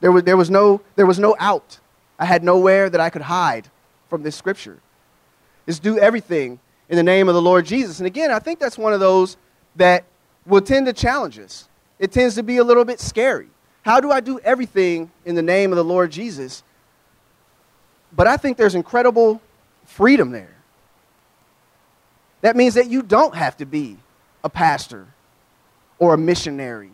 [0.00, 1.78] There was, there was, no, there was no out.
[2.18, 3.68] I had nowhere that I could hide
[4.08, 4.78] from this scripture.
[5.66, 6.58] Is do everything
[6.88, 7.98] in the name of the Lord Jesus.
[7.98, 9.36] And again, I think that's one of those
[9.76, 10.04] that
[10.46, 11.68] will tend to challenge us.
[11.98, 13.48] It tends to be a little bit scary.
[13.82, 16.62] How do I do everything in the name of the Lord Jesus
[18.16, 19.40] but I think there's incredible
[19.84, 20.55] freedom there.
[22.46, 23.96] That means that you don't have to be
[24.44, 25.08] a pastor
[25.98, 26.92] or a missionary.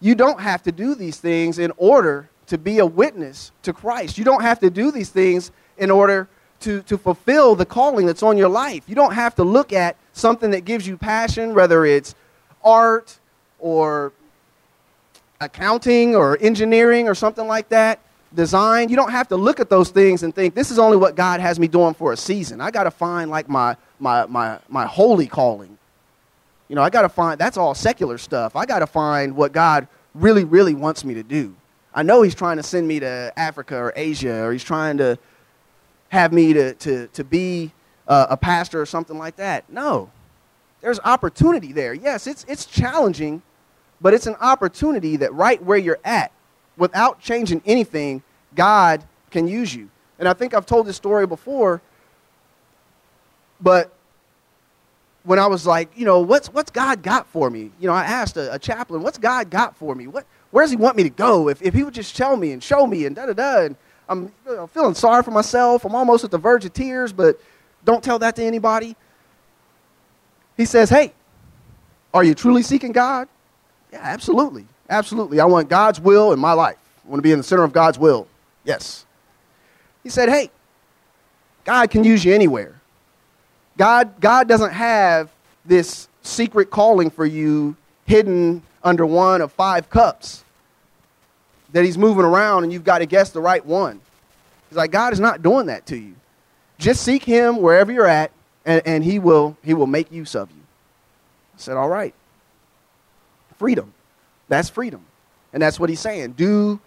[0.00, 4.16] You don't have to do these things in order to be a witness to Christ.
[4.16, 6.26] You don't have to do these things in order
[6.60, 8.84] to, to fulfill the calling that's on your life.
[8.86, 12.14] You don't have to look at something that gives you passion, whether it's
[12.64, 13.18] art
[13.58, 14.10] or
[15.38, 18.00] accounting or engineering or something like that,
[18.34, 21.14] design, you don't have to look at those things and think, this is only what
[21.14, 22.62] God has me doing for a season.
[22.62, 25.78] I got to find like my, my, my, my holy calling.
[26.68, 28.56] You know, I got to find, that's all secular stuff.
[28.56, 31.54] I got to find what God really, really wants me to do.
[31.94, 35.18] I know He's trying to send me to Africa or Asia, or He's trying to
[36.08, 37.72] have me to, to, to be
[38.06, 39.70] a, a pastor or something like that.
[39.70, 40.10] No.
[40.80, 41.92] There's opportunity there.
[41.92, 43.42] Yes, it's, it's challenging,
[44.00, 46.32] but it's an opportunity that right where you're at,
[46.76, 48.22] without changing anything,
[48.54, 49.90] God can use you.
[50.18, 51.82] And I think I've told this story before,
[53.60, 53.92] but
[55.24, 57.70] when I was like, you know, what's, what's God got for me?
[57.78, 60.06] You know, I asked a, a chaplain, what's God got for me?
[60.06, 61.48] What, where does he want me to go?
[61.48, 63.66] If, if he would just tell me and show me and da-da-da.
[63.66, 63.76] And
[64.08, 65.84] I'm you know, feeling sorry for myself.
[65.84, 67.40] I'm almost at the verge of tears, but
[67.84, 68.96] don't tell that to anybody.
[70.56, 71.12] He says, hey,
[72.12, 73.28] are you truly seeking God?
[73.92, 74.66] Yeah, absolutely.
[74.88, 75.38] Absolutely.
[75.38, 76.78] I want God's will in my life.
[77.04, 78.26] I want to be in the center of God's will.
[78.64, 79.04] Yes.
[80.02, 80.50] He said, hey,
[81.64, 82.79] God can use you anywhere.
[83.80, 85.30] God, God doesn't have
[85.64, 90.44] this secret calling for you hidden under one of five cups
[91.72, 93.98] that he's moving around and you've got to guess the right one.
[94.68, 96.14] He's like, God is not doing that to you.
[96.76, 98.32] Just seek him wherever you're at
[98.66, 100.62] and, and he, will, he will make use of you.
[101.54, 102.12] I said, all right.
[103.56, 103.94] Freedom.
[104.48, 105.06] That's freedom.
[105.54, 106.32] And that's what he's saying.
[106.32, 106.80] Do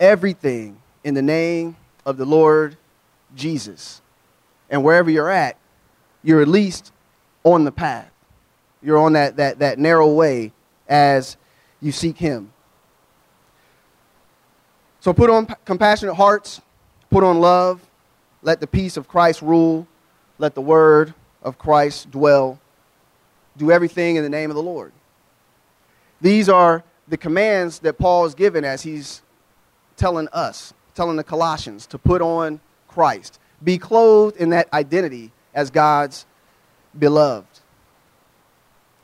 [0.00, 2.78] everything in the name of the Lord
[3.36, 4.00] Jesus.
[4.70, 5.57] And wherever you're at,
[6.28, 6.92] you're at least
[7.42, 8.10] on the path.
[8.82, 10.52] You're on that, that, that narrow way
[10.86, 11.38] as
[11.80, 12.52] you seek him.
[15.00, 16.60] So put on compassionate hearts,
[17.08, 17.80] put on love,
[18.42, 19.86] let the peace of Christ rule,
[20.38, 22.60] let the word of Christ dwell.
[23.56, 24.92] Do everything in the name of the Lord.
[26.20, 29.22] These are the commands that Paul is given as he's
[29.96, 33.40] telling us, telling the Colossians to put on Christ.
[33.64, 36.26] Be clothed in that identity as God's
[36.98, 37.46] beloved.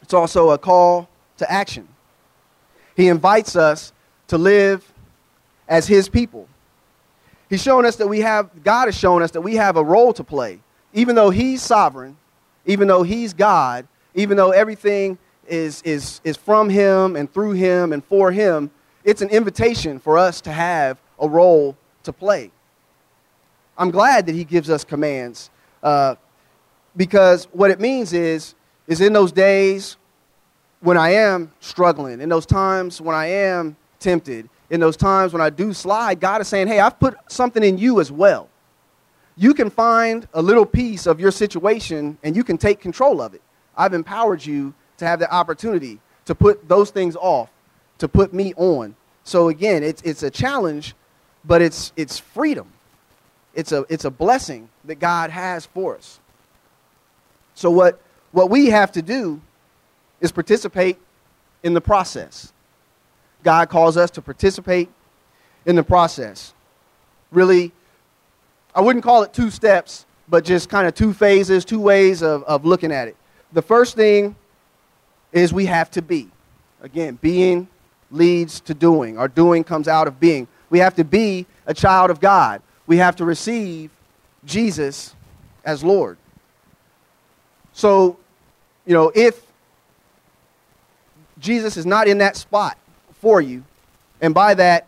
[0.03, 1.89] It's also a call to action.
[2.97, 3.93] He invites us
[4.29, 4.93] to live
[5.69, 6.49] as his people.
[7.49, 10.13] He's showing us that we have, God has shown us that we have a role
[10.15, 10.61] to play.
[10.93, 12.17] Even though He's sovereign,
[12.67, 17.93] even though He's God, even though everything is, is, is from Him and through Him
[17.93, 18.71] and for Him,
[19.05, 22.51] it's an invitation for us to have a role to play.
[23.77, 25.51] I'm glad that He gives us commands
[25.83, 26.15] uh,
[26.97, 28.55] because what it means is,
[28.87, 29.97] is in those days
[30.81, 35.43] when I am struggling, in those times when I am tempted, in those times when
[35.43, 38.49] I do slide, God is saying, hey, I've put something in you as well.
[39.37, 43.35] You can find a little piece of your situation and you can take control of
[43.35, 43.43] it.
[43.77, 47.51] I've empowered you to have the opportunity to put those things off,
[47.99, 48.95] to put me on.
[49.25, 50.95] So again, it's, it's a challenge,
[51.45, 52.71] but it's, it's freedom.
[53.55, 56.21] It's a, it's a blessing that God has for us.
[57.55, 58.01] So what,
[58.33, 59.41] what we have to do
[60.21, 60.99] is participate
[61.63, 62.53] in the process.
[63.43, 64.89] God calls us to participate
[65.67, 66.55] in the process.
[67.31, 67.73] Really,
[68.75, 72.43] I wouldn't call it two steps, but just kind of two phases, two ways of,
[72.45, 73.17] of looking at it.
[73.53, 74.35] The first thing
[75.33, 76.29] is we have to be.
[76.83, 77.69] Again, being
[78.11, 80.49] leads to doing, or doing comes out of being.
[80.71, 82.63] We have to be a child of God.
[82.87, 83.91] We have to receive
[84.45, 85.15] Jesus
[85.65, 86.17] as Lord.
[87.75, 88.17] So,
[88.87, 89.43] you know, if
[91.39, 92.79] Jesus is not in that spot
[93.21, 93.65] for you,
[94.21, 94.87] and by that,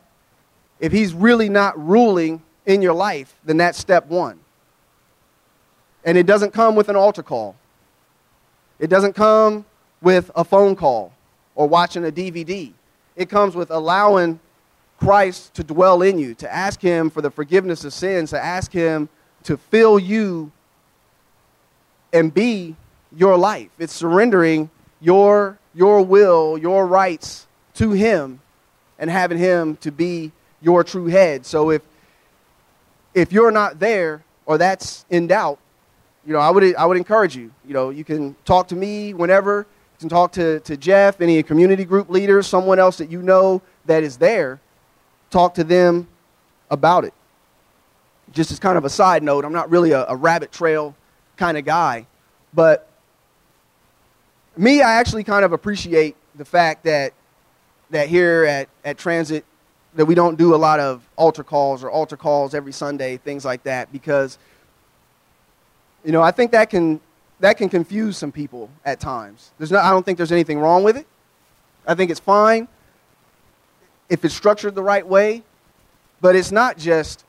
[0.78, 4.38] if he's really not ruling in your life, then that's step one.
[6.04, 7.56] And it doesn't come with an altar call.
[8.78, 9.64] It doesn't come
[10.00, 11.12] with a phone call
[11.56, 12.72] or watching a DVD.
[13.16, 14.38] It comes with allowing
[14.98, 18.70] Christ to dwell in you, to ask Him for the forgiveness of sins, to ask
[18.70, 19.08] Him
[19.42, 20.52] to fill you
[22.12, 22.76] and be
[23.14, 23.68] your life.
[23.78, 28.40] It's surrendering your, your will, your rights to Him
[28.98, 31.46] and having Him to be your true head.
[31.46, 31.82] So if,
[33.14, 35.58] if you're not there or that's in doubt,
[36.26, 37.52] you know, I would, I would encourage you.
[37.66, 39.60] You know, you can talk to me whenever.
[39.60, 43.62] You can talk to, to Jeff, any community group leaders, someone else that you know
[43.86, 44.60] that is there.
[45.30, 46.08] Talk to them
[46.70, 47.14] about it.
[48.32, 50.94] Just as kind of a side note, I'm not really a, a rabbit trail
[51.36, 52.06] kind of guy,
[52.54, 52.88] but
[54.56, 57.12] me, I actually kind of appreciate the fact that
[57.90, 59.44] that here at, at Transit
[59.94, 63.44] that we don't do a lot of altar calls or altar calls every Sunday, things
[63.44, 64.38] like that, because
[66.04, 67.00] you know I think that can
[67.40, 69.50] that can confuse some people at times.
[69.58, 71.06] There's no, I don't think there's anything wrong with it.
[71.86, 72.68] I think it's fine
[74.08, 75.42] if it's structured the right way,
[76.20, 77.24] but it's not just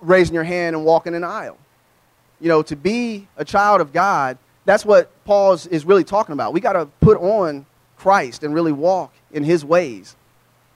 [0.00, 1.58] raising your hand and walking in the aisle.
[2.40, 6.52] You know, to be a child of God, that's what Paul is really talking about.
[6.52, 10.16] We got to put on Christ and really walk in his ways.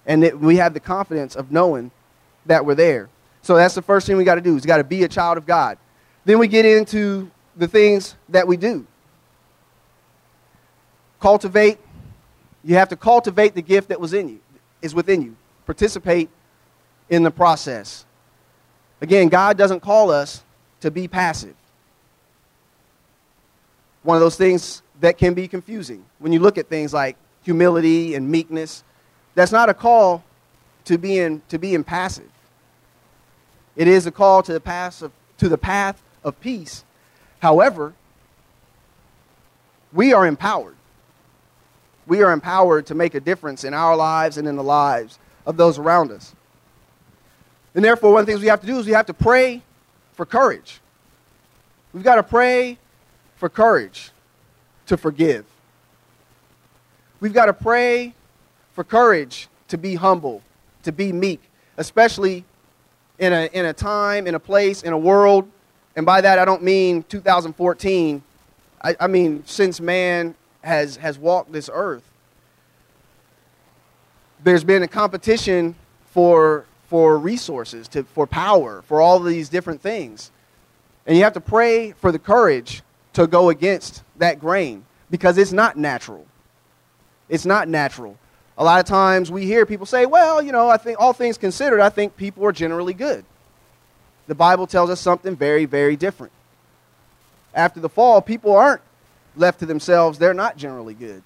[0.07, 1.91] And that we have the confidence of knowing
[2.47, 3.09] that we're there.
[3.43, 5.39] So that's the first thing we got to do is got to be a child
[5.39, 5.79] of God.
[6.25, 8.87] Then we get into the things that we do.
[11.21, 11.79] Cultivate.
[12.65, 14.41] You have to cultivate the gift that was in you,
[14.83, 15.37] is within you.
[15.67, 16.29] Participate
[17.09, 18.05] in the process.
[19.01, 20.43] Again, God doesn't call us
[20.81, 21.55] to be passive.
[24.03, 28.15] One of those things that can be confusing when you look at things like humility
[28.15, 28.85] and meekness.
[29.35, 30.25] That's not a call
[30.85, 32.31] to being, to being passive.
[33.77, 36.85] It is a call to the, path of, to the path of peace.
[37.39, 37.95] However,
[39.93, 40.77] we are empowered.
[42.07, 45.57] We are empowered to make a difference in our lives and in the lives of
[45.57, 46.35] those around us.
[47.75, 49.63] And therefore, one of the things we have to do is we have to pray
[50.21, 50.83] for courage.
[51.95, 52.77] We've got to pray
[53.37, 54.11] for courage
[54.85, 55.47] to forgive.
[57.21, 58.13] We've got to pray
[58.73, 60.43] for courage to be humble,
[60.83, 61.41] to be meek,
[61.79, 62.45] especially
[63.19, 65.49] in a, in a time, in a place, in a world.
[65.97, 68.23] And by that, I don't mean 2014.
[68.85, 72.05] I, I mean, since man has, has walked this earth,
[74.45, 75.75] there's been a competition
[76.05, 80.33] for, for resources, to, for power, for all these different things.
[81.07, 82.83] And you have to pray for the courage
[83.13, 86.27] to go against that grain because it's not natural.
[87.29, 88.19] It's not natural.
[88.59, 91.39] A lot of times we hear people say, well, you know, I think all things
[91.39, 93.25] considered, I think people are generally good.
[94.27, 96.33] The Bible tells us something very, very different.
[97.55, 98.83] After the fall, people aren't
[99.37, 101.23] left to themselves, they're not generally good.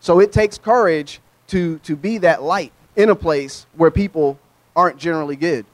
[0.00, 4.38] So it takes courage to, to be that light in a place where people
[4.74, 5.64] aren't generally good.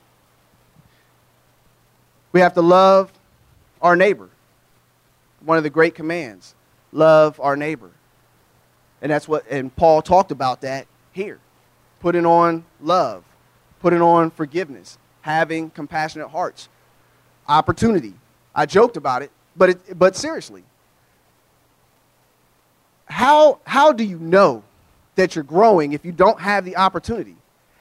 [2.33, 3.13] We have to love
[3.81, 4.29] our neighbor
[5.45, 6.55] one of the great commands
[6.93, 7.91] love our neighbor.
[9.01, 11.39] And that's what, and Paul talked about that here.
[12.01, 13.25] Putting on love,
[13.81, 14.99] putting on forgiveness.
[15.23, 16.69] having compassionate hearts.
[17.49, 18.13] Opportunity.
[18.55, 20.65] I joked about it, but, it, but seriously,
[23.07, 24.65] how, how do you know
[25.15, 27.37] that you're growing if you don't have the opportunity?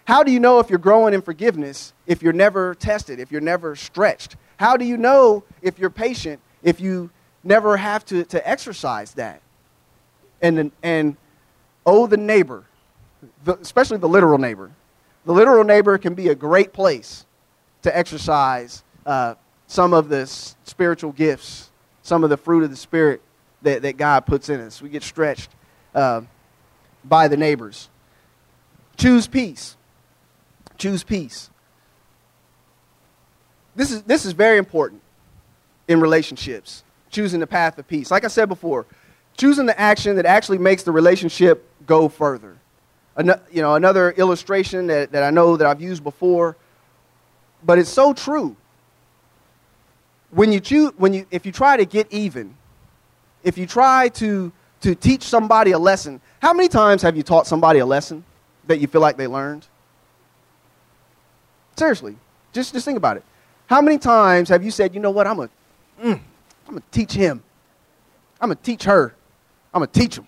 [0.05, 3.41] How do you know if you're growing in forgiveness if you're never tested, if you're
[3.41, 4.35] never stretched?
[4.57, 7.09] How do you know if you're patient if you
[7.43, 9.41] never have to, to exercise that?
[10.41, 11.17] And, and
[11.85, 12.65] oh, the neighbor,
[13.43, 14.71] the, especially the literal neighbor.
[15.25, 17.25] The literal neighbor can be a great place
[17.83, 19.35] to exercise uh,
[19.67, 20.25] some of the
[20.63, 21.71] spiritual gifts,
[22.01, 23.21] some of the fruit of the Spirit
[23.61, 24.81] that, that God puts in us.
[24.81, 25.51] We get stretched
[25.93, 26.21] uh,
[27.03, 27.89] by the neighbors.
[28.97, 29.75] Choose peace.
[30.77, 31.49] Choose peace.
[33.75, 35.01] This is, this is very important
[35.87, 38.11] in relationships, choosing the path of peace.
[38.11, 38.85] Like I said before,
[39.37, 42.57] choosing the action that actually makes the relationship go further.
[43.15, 46.57] An- you know, another illustration that, that I know that I've used before,
[47.63, 48.55] but it's so true.
[50.31, 52.55] When you choose, when you, if you try to get even,
[53.43, 57.45] if you try to, to teach somebody a lesson, how many times have you taught
[57.45, 58.23] somebody a lesson
[58.65, 59.67] that you feel like they learned?
[61.75, 62.17] Seriously,
[62.51, 63.23] just, just think about it.
[63.67, 65.49] How many times have you said, you know what, I'm going
[66.03, 66.19] mm,
[66.67, 67.43] I'm to teach him,
[68.39, 69.13] I'm going to teach her,
[69.71, 70.25] I'm going to teach him.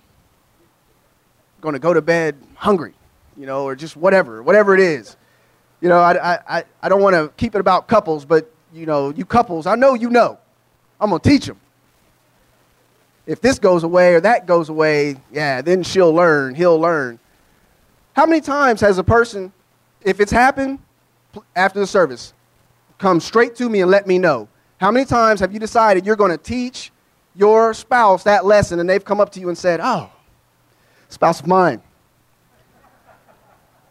[1.58, 2.94] I'm going to go to bed hungry,
[3.36, 5.18] you know, or just whatever, whatever it is.
[5.82, 9.10] You know, I, I, I don't want to keep it about couples, but, you know,
[9.10, 10.38] you couples, I know you know.
[11.02, 11.60] I'm going to teach them
[13.26, 17.20] if this goes away or that goes away, yeah, then she'll learn, he'll learn.
[18.14, 19.54] How many times has a person,
[20.02, 20.80] if it's happened
[21.56, 22.34] after the service,
[22.98, 24.48] come straight to me and let me know?
[24.78, 26.92] How many times have you decided you're going to teach
[27.36, 30.12] your spouse that lesson and they've come up to you and said, Oh,
[31.10, 31.82] spouse of mine,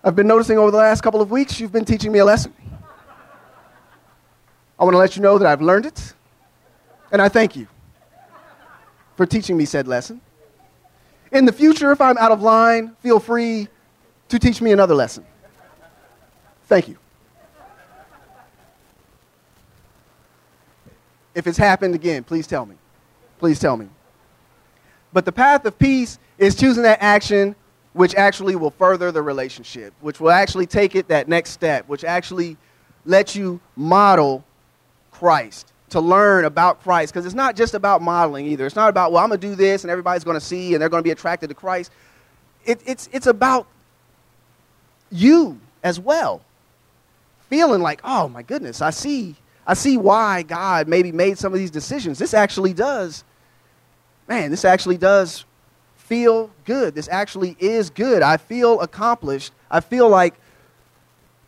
[0.04, 2.52] I've been noticing over the last couple of weeks you've been teaching me a lesson.
[4.78, 6.12] I want to let you know that I've learned it
[7.10, 7.66] and I thank you
[9.16, 10.20] for teaching me said lesson.
[11.30, 13.68] In the future, if I'm out of line, feel free
[14.28, 15.24] to teach me another lesson.
[16.66, 16.98] Thank you.
[21.34, 22.76] If it's happened again, please tell me.
[23.38, 23.88] Please tell me.
[25.12, 27.54] But the path of peace is choosing that action
[27.94, 32.04] which actually will further the relationship, which will actually take it that next step, which
[32.04, 32.56] actually
[33.04, 34.44] lets you model
[35.10, 38.66] Christ to learn about Christ because it's not just about modeling either.
[38.66, 40.80] It's not about, well, I'm going to do this and everybody's going to see and
[40.80, 41.93] they're going to be attracted to Christ.
[42.64, 43.66] It, it's, it's about
[45.11, 46.40] you as well.
[47.51, 49.36] Feeling like, oh my goodness, I see,
[49.66, 52.18] I see why God maybe made some of these decisions.
[52.18, 53.24] This actually does,
[54.26, 55.45] man, this actually does
[55.97, 56.95] feel good.
[56.95, 58.22] This actually is good.
[58.22, 59.53] I feel accomplished.
[59.70, 60.34] I feel like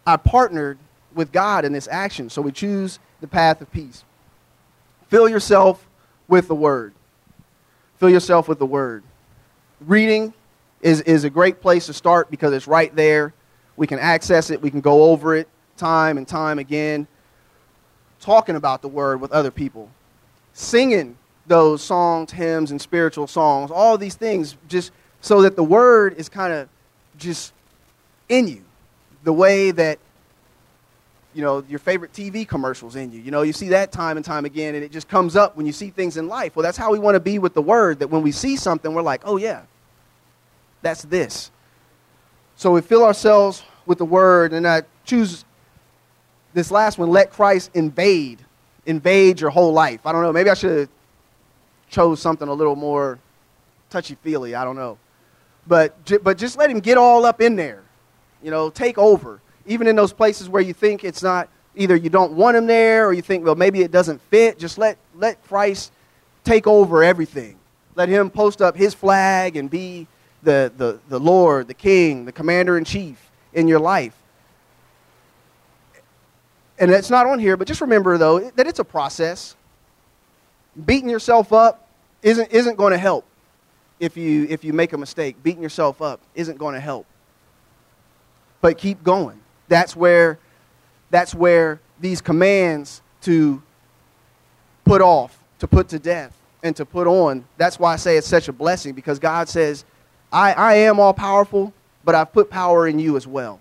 [0.06, 0.78] I partnered
[1.14, 2.28] with God in this action.
[2.28, 4.04] So we choose the path of peace.
[5.14, 5.86] Fill yourself
[6.26, 6.92] with the Word.
[7.98, 9.04] Fill yourself with the Word.
[9.78, 10.34] Reading
[10.80, 13.32] is, is a great place to start because it's right there.
[13.76, 15.46] We can access it, we can go over it
[15.76, 17.06] time and time again.
[18.18, 19.88] Talking about the Word with other people.
[20.52, 23.70] Singing those songs, hymns, and spiritual songs.
[23.70, 24.90] All these things just
[25.20, 26.68] so that the Word is kind of
[27.18, 27.52] just
[28.28, 28.64] in you.
[29.22, 30.00] The way that
[31.34, 33.20] you know, your favorite TV commercials in you.
[33.20, 35.66] You know, you see that time and time again, and it just comes up when
[35.66, 36.54] you see things in life.
[36.54, 38.94] Well, that's how we want to be with the Word, that when we see something,
[38.94, 39.62] we're like, oh, yeah,
[40.80, 41.50] that's this.
[42.56, 45.44] So we fill ourselves with the Word, and I choose
[46.52, 48.38] this last one let Christ invade,
[48.86, 50.06] invade your whole life.
[50.06, 50.88] I don't know, maybe I should have
[51.90, 53.18] chose something a little more
[53.90, 54.54] touchy feely.
[54.54, 54.98] I don't know.
[55.66, 57.82] But, but just let him get all up in there,
[58.42, 62.10] you know, take over even in those places where you think it's not either you
[62.10, 65.42] don't want him there or you think well maybe it doesn't fit just let let
[65.46, 65.92] christ
[66.44, 67.56] take over everything.
[67.94, 70.06] Let him post up his flag and be
[70.42, 74.14] the, the, the lord the king the commander in chief in your life.
[76.78, 79.56] And it's not on here but just remember though that it's a process.
[80.84, 81.88] Beating yourself up
[82.22, 83.24] isn't, isn't going to help
[84.00, 85.42] if you if you make a mistake.
[85.42, 87.06] Beating yourself up isn't going to help.
[88.60, 90.38] But keep going that's where,
[91.10, 93.62] that's where these commands to
[94.84, 98.26] put off, to put to death, and to put on, that's why I say it's
[98.26, 99.84] such a blessing because God says,
[100.32, 101.72] I, I am all powerful,
[102.04, 103.60] but I've put power in you as well.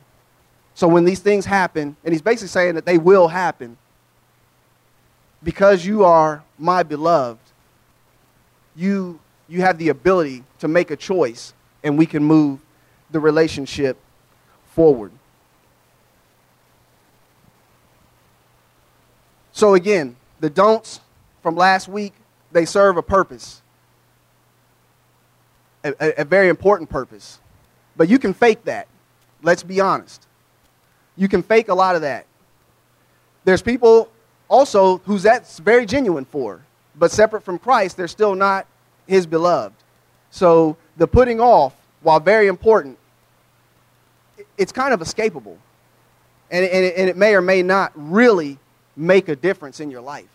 [0.74, 3.78] So when these things happen, and he's basically saying that they will happen,
[5.44, 7.40] because you are my beloved,
[8.76, 12.60] you, you have the ability to make a choice, and we can move
[13.12, 13.98] the relationship
[14.72, 15.12] forward.
[19.54, 21.00] So, again, the don'ts
[21.42, 22.14] from last week,
[22.52, 23.62] they serve a purpose,
[25.84, 27.40] a, a, a very important purpose.
[27.96, 28.88] But you can fake that.
[29.44, 30.28] Let's be honest.
[31.16, 32.26] You can fake a lot of that.
[33.46, 34.10] There's people
[34.48, 36.62] also who's that's very genuine for,
[36.96, 38.66] but separate from Christ, they're still not
[39.08, 39.76] his beloved.
[40.32, 42.98] So the putting off, while very important,
[44.58, 45.58] it's kind of escapable.
[46.50, 48.58] And, and, and it may or may not really
[48.96, 50.28] make a difference in your life.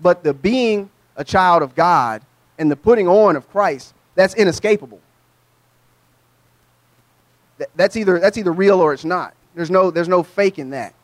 [0.00, 2.22] But the being a child of God
[2.58, 5.00] and the putting on of Christ, that's inescapable.
[7.76, 9.34] That's either, that's either real or it's not.
[9.54, 10.94] There's no, there's no faking that.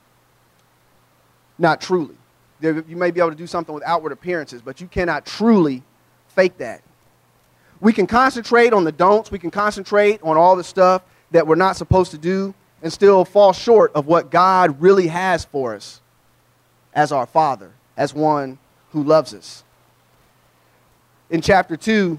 [1.59, 2.17] Not truly.
[2.61, 5.83] You may be able to do something with outward appearances, but you cannot truly
[6.29, 6.83] fake that.
[7.81, 11.55] We can concentrate on the don'ts, we can concentrate on all the stuff that we're
[11.55, 12.53] not supposed to do,
[12.83, 16.01] and still fall short of what God really has for us
[16.95, 18.59] as our Father, as one
[18.93, 19.65] who loves us.
[21.31, 22.19] In chapter 2,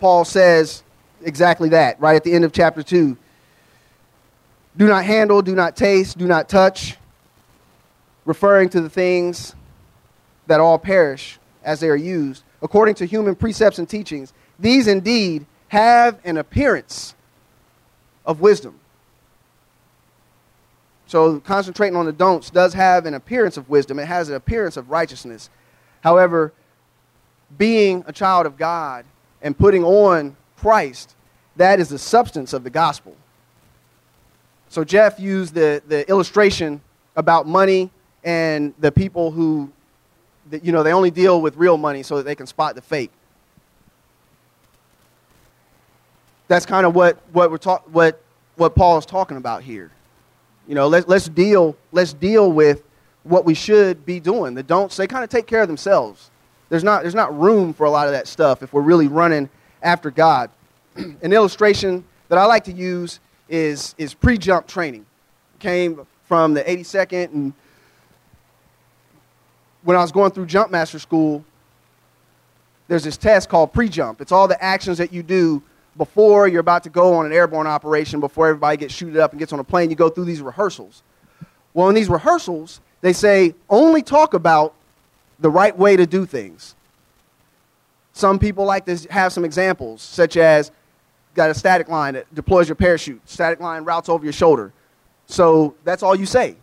[0.00, 0.82] Paul says
[1.22, 3.16] exactly that, right at the end of chapter 2.
[4.76, 6.96] Do not handle, do not taste, do not touch,
[8.24, 9.54] referring to the things
[10.46, 14.32] that all perish as they are used, according to human precepts and teachings.
[14.58, 17.14] These indeed have an appearance
[18.24, 18.78] of wisdom.
[21.08, 24.76] So concentrating on the don'ts does have an appearance of wisdom, it has an appearance
[24.76, 25.48] of righteousness.
[26.02, 26.52] However,
[27.56, 29.06] being a child of God
[29.40, 31.16] and putting on Christ,
[31.56, 33.16] that is the substance of the gospel.
[34.68, 36.82] So Jeff used the, the illustration
[37.16, 37.90] about money
[38.22, 39.72] and the people who,
[40.50, 43.10] you know, they only deal with real money so that they can spot the fake.
[46.48, 48.20] That's kind of what, what, we're talk, what,
[48.56, 49.90] what Paul is talking about here.
[50.68, 52.84] You know, let's, let's, deal, let's deal with
[53.22, 54.52] what we should be doing.
[54.54, 56.30] The don'ts, they kind of take care of themselves.
[56.68, 59.48] There's not, there's not room for a lot of that stuff if we're really running
[59.82, 60.50] after God.
[60.96, 65.06] An illustration that I like to use is, is pre-jump training.
[65.58, 67.54] Came from the 82nd, and
[69.82, 71.42] when I was going through Jump Master School,
[72.88, 74.20] there's this test called pre-jump.
[74.20, 75.62] It's all the actions that you do
[75.98, 79.38] before you're about to go on an airborne operation, before everybody gets chuted up and
[79.38, 79.90] gets on a plane.
[79.90, 81.02] You go through these rehearsals.
[81.74, 84.74] Well, in these rehearsals, they say only talk about
[85.38, 86.74] the right way to do things.
[88.12, 90.70] Some people like to have some examples, such as
[91.34, 93.20] got a static line that deploys your parachute.
[93.28, 94.72] Static line routes over your shoulder.
[95.26, 96.56] So that's all you say.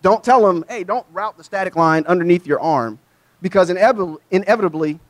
[0.00, 2.98] Don't tell them, hey, don't route the static line underneath your arm,
[3.40, 5.00] because inevitably,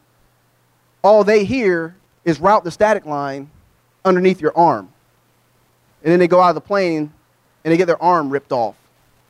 [1.03, 3.51] all they hear is route the static line
[4.05, 4.89] underneath your arm.
[6.03, 7.13] And then they go out of the plane
[7.65, 8.77] and they get their arm ripped off.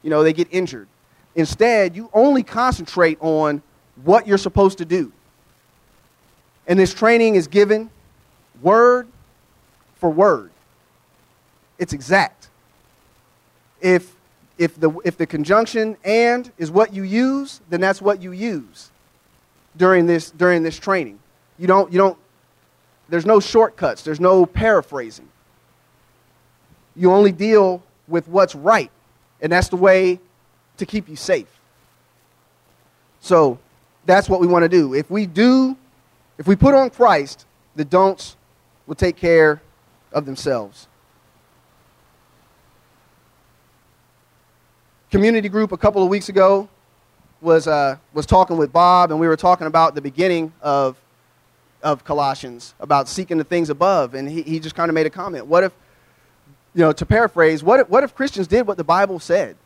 [0.03, 0.89] You know, they get injured.
[1.35, 3.63] Instead, you only concentrate on
[4.05, 5.13] what you're supposed to do.
[6.67, 7.91] And this training is given
[8.61, 9.09] word
[9.97, 10.51] for word.
[11.79, 12.49] It's exact.
[13.81, 14.15] If,
[14.59, 18.91] if, the, if the conjunction and is what you use, then that's what you use
[19.77, 21.19] during this, during this training.
[21.59, 22.19] You don't, you don't,
[23.09, 25.29] there's no shortcuts, there's no paraphrasing.
[26.95, 28.91] You only deal with what's right,
[29.41, 30.21] and that's the way
[30.77, 31.49] to keep you safe.
[33.21, 33.59] So,
[34.05, 34.95] that's what we want to do.
[34.95, 35.77] If we do,
[36.39, 37.47] if we put on Christ,
[37.77, 38.37] the don'ts
[38.87, 39.63] will take care
[40.13, 40.89] of themselves.
[45.11, 46.69] Community group a couple of weeks ago
[47.41, 50.97] was, uh, was talking with Bob, and we were talking about the beginning of,
[51.83, 54.15] of Colossians, about seeking the things above.
[54.15, 55.47] And he, he just kind of made a comment.
[55.47, 55.73] What if,
[56.75, 59.57] you know, to paraphrase, what if, what if Christians did what the Bible said?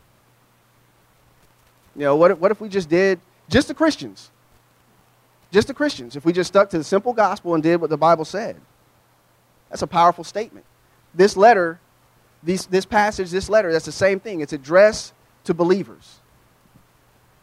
[1.95, 4.31] You know, what if, what if we just did just the Christians.
[5.53, 6.17] Just the Christians.
[6.17, 8.57] If we just stuck to the simple gospel and did what the Bible said.
[9.71, 10.67] That's a powerful statement.
[11.15, 11.79] This letter,
[12.43, 14.41] these, this passage, this letter, that's the same thing.
[14.41, 15.13] It's addressed
[15.45, 16.19] to believers.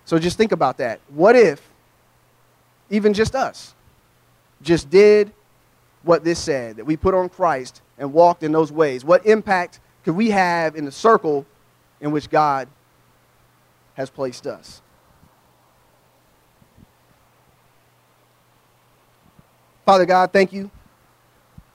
[0.05, 0.99] So just think about that.
[1.07, 1.69] What if
[2.89, 3.73] even just us
[4.63, 5.31] just did
[6.03, 9.05] what this said, that we put on Christ and walked in those ways?
[9.05, 11.45] What impact could we have in the circle
[12.01, 12.67] in which God
[13.95, 14.81] has placed us?
[19.85, 20.71] Father God, thank you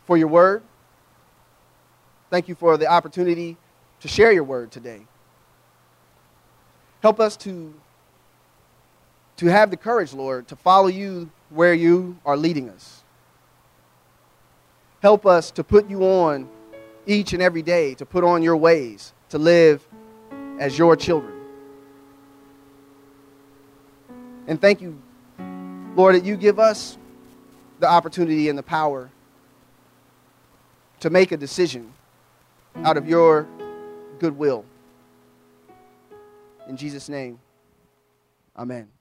[0.07, 0.63] for your word.
[2.31, 3.57] Thank you for the opportunity
[4.01, 5.03] to share your word today.
[7.01, 7.73] Help us to,
[9.37, 13.03] to have the courage, Lord, to follow you where you are leading us.
[15.01, 16.49] Help us to put you on
[17.07, 19.87] each and every day, to put on your ways, to live
[20.59, 21.35] as your children.
[24.47, 25.01] And thank you,
[25.95, 26.99] Lord, that you give us
[27.81, 29.11] the opportunity and the power
[31.01, 31.93] to make a decision
[32.77, 33.47] out of your
[34.19, 34.65] goodwill.
[36.69, 37.39] In Jesus' name,
[38.57, 38.98] amen.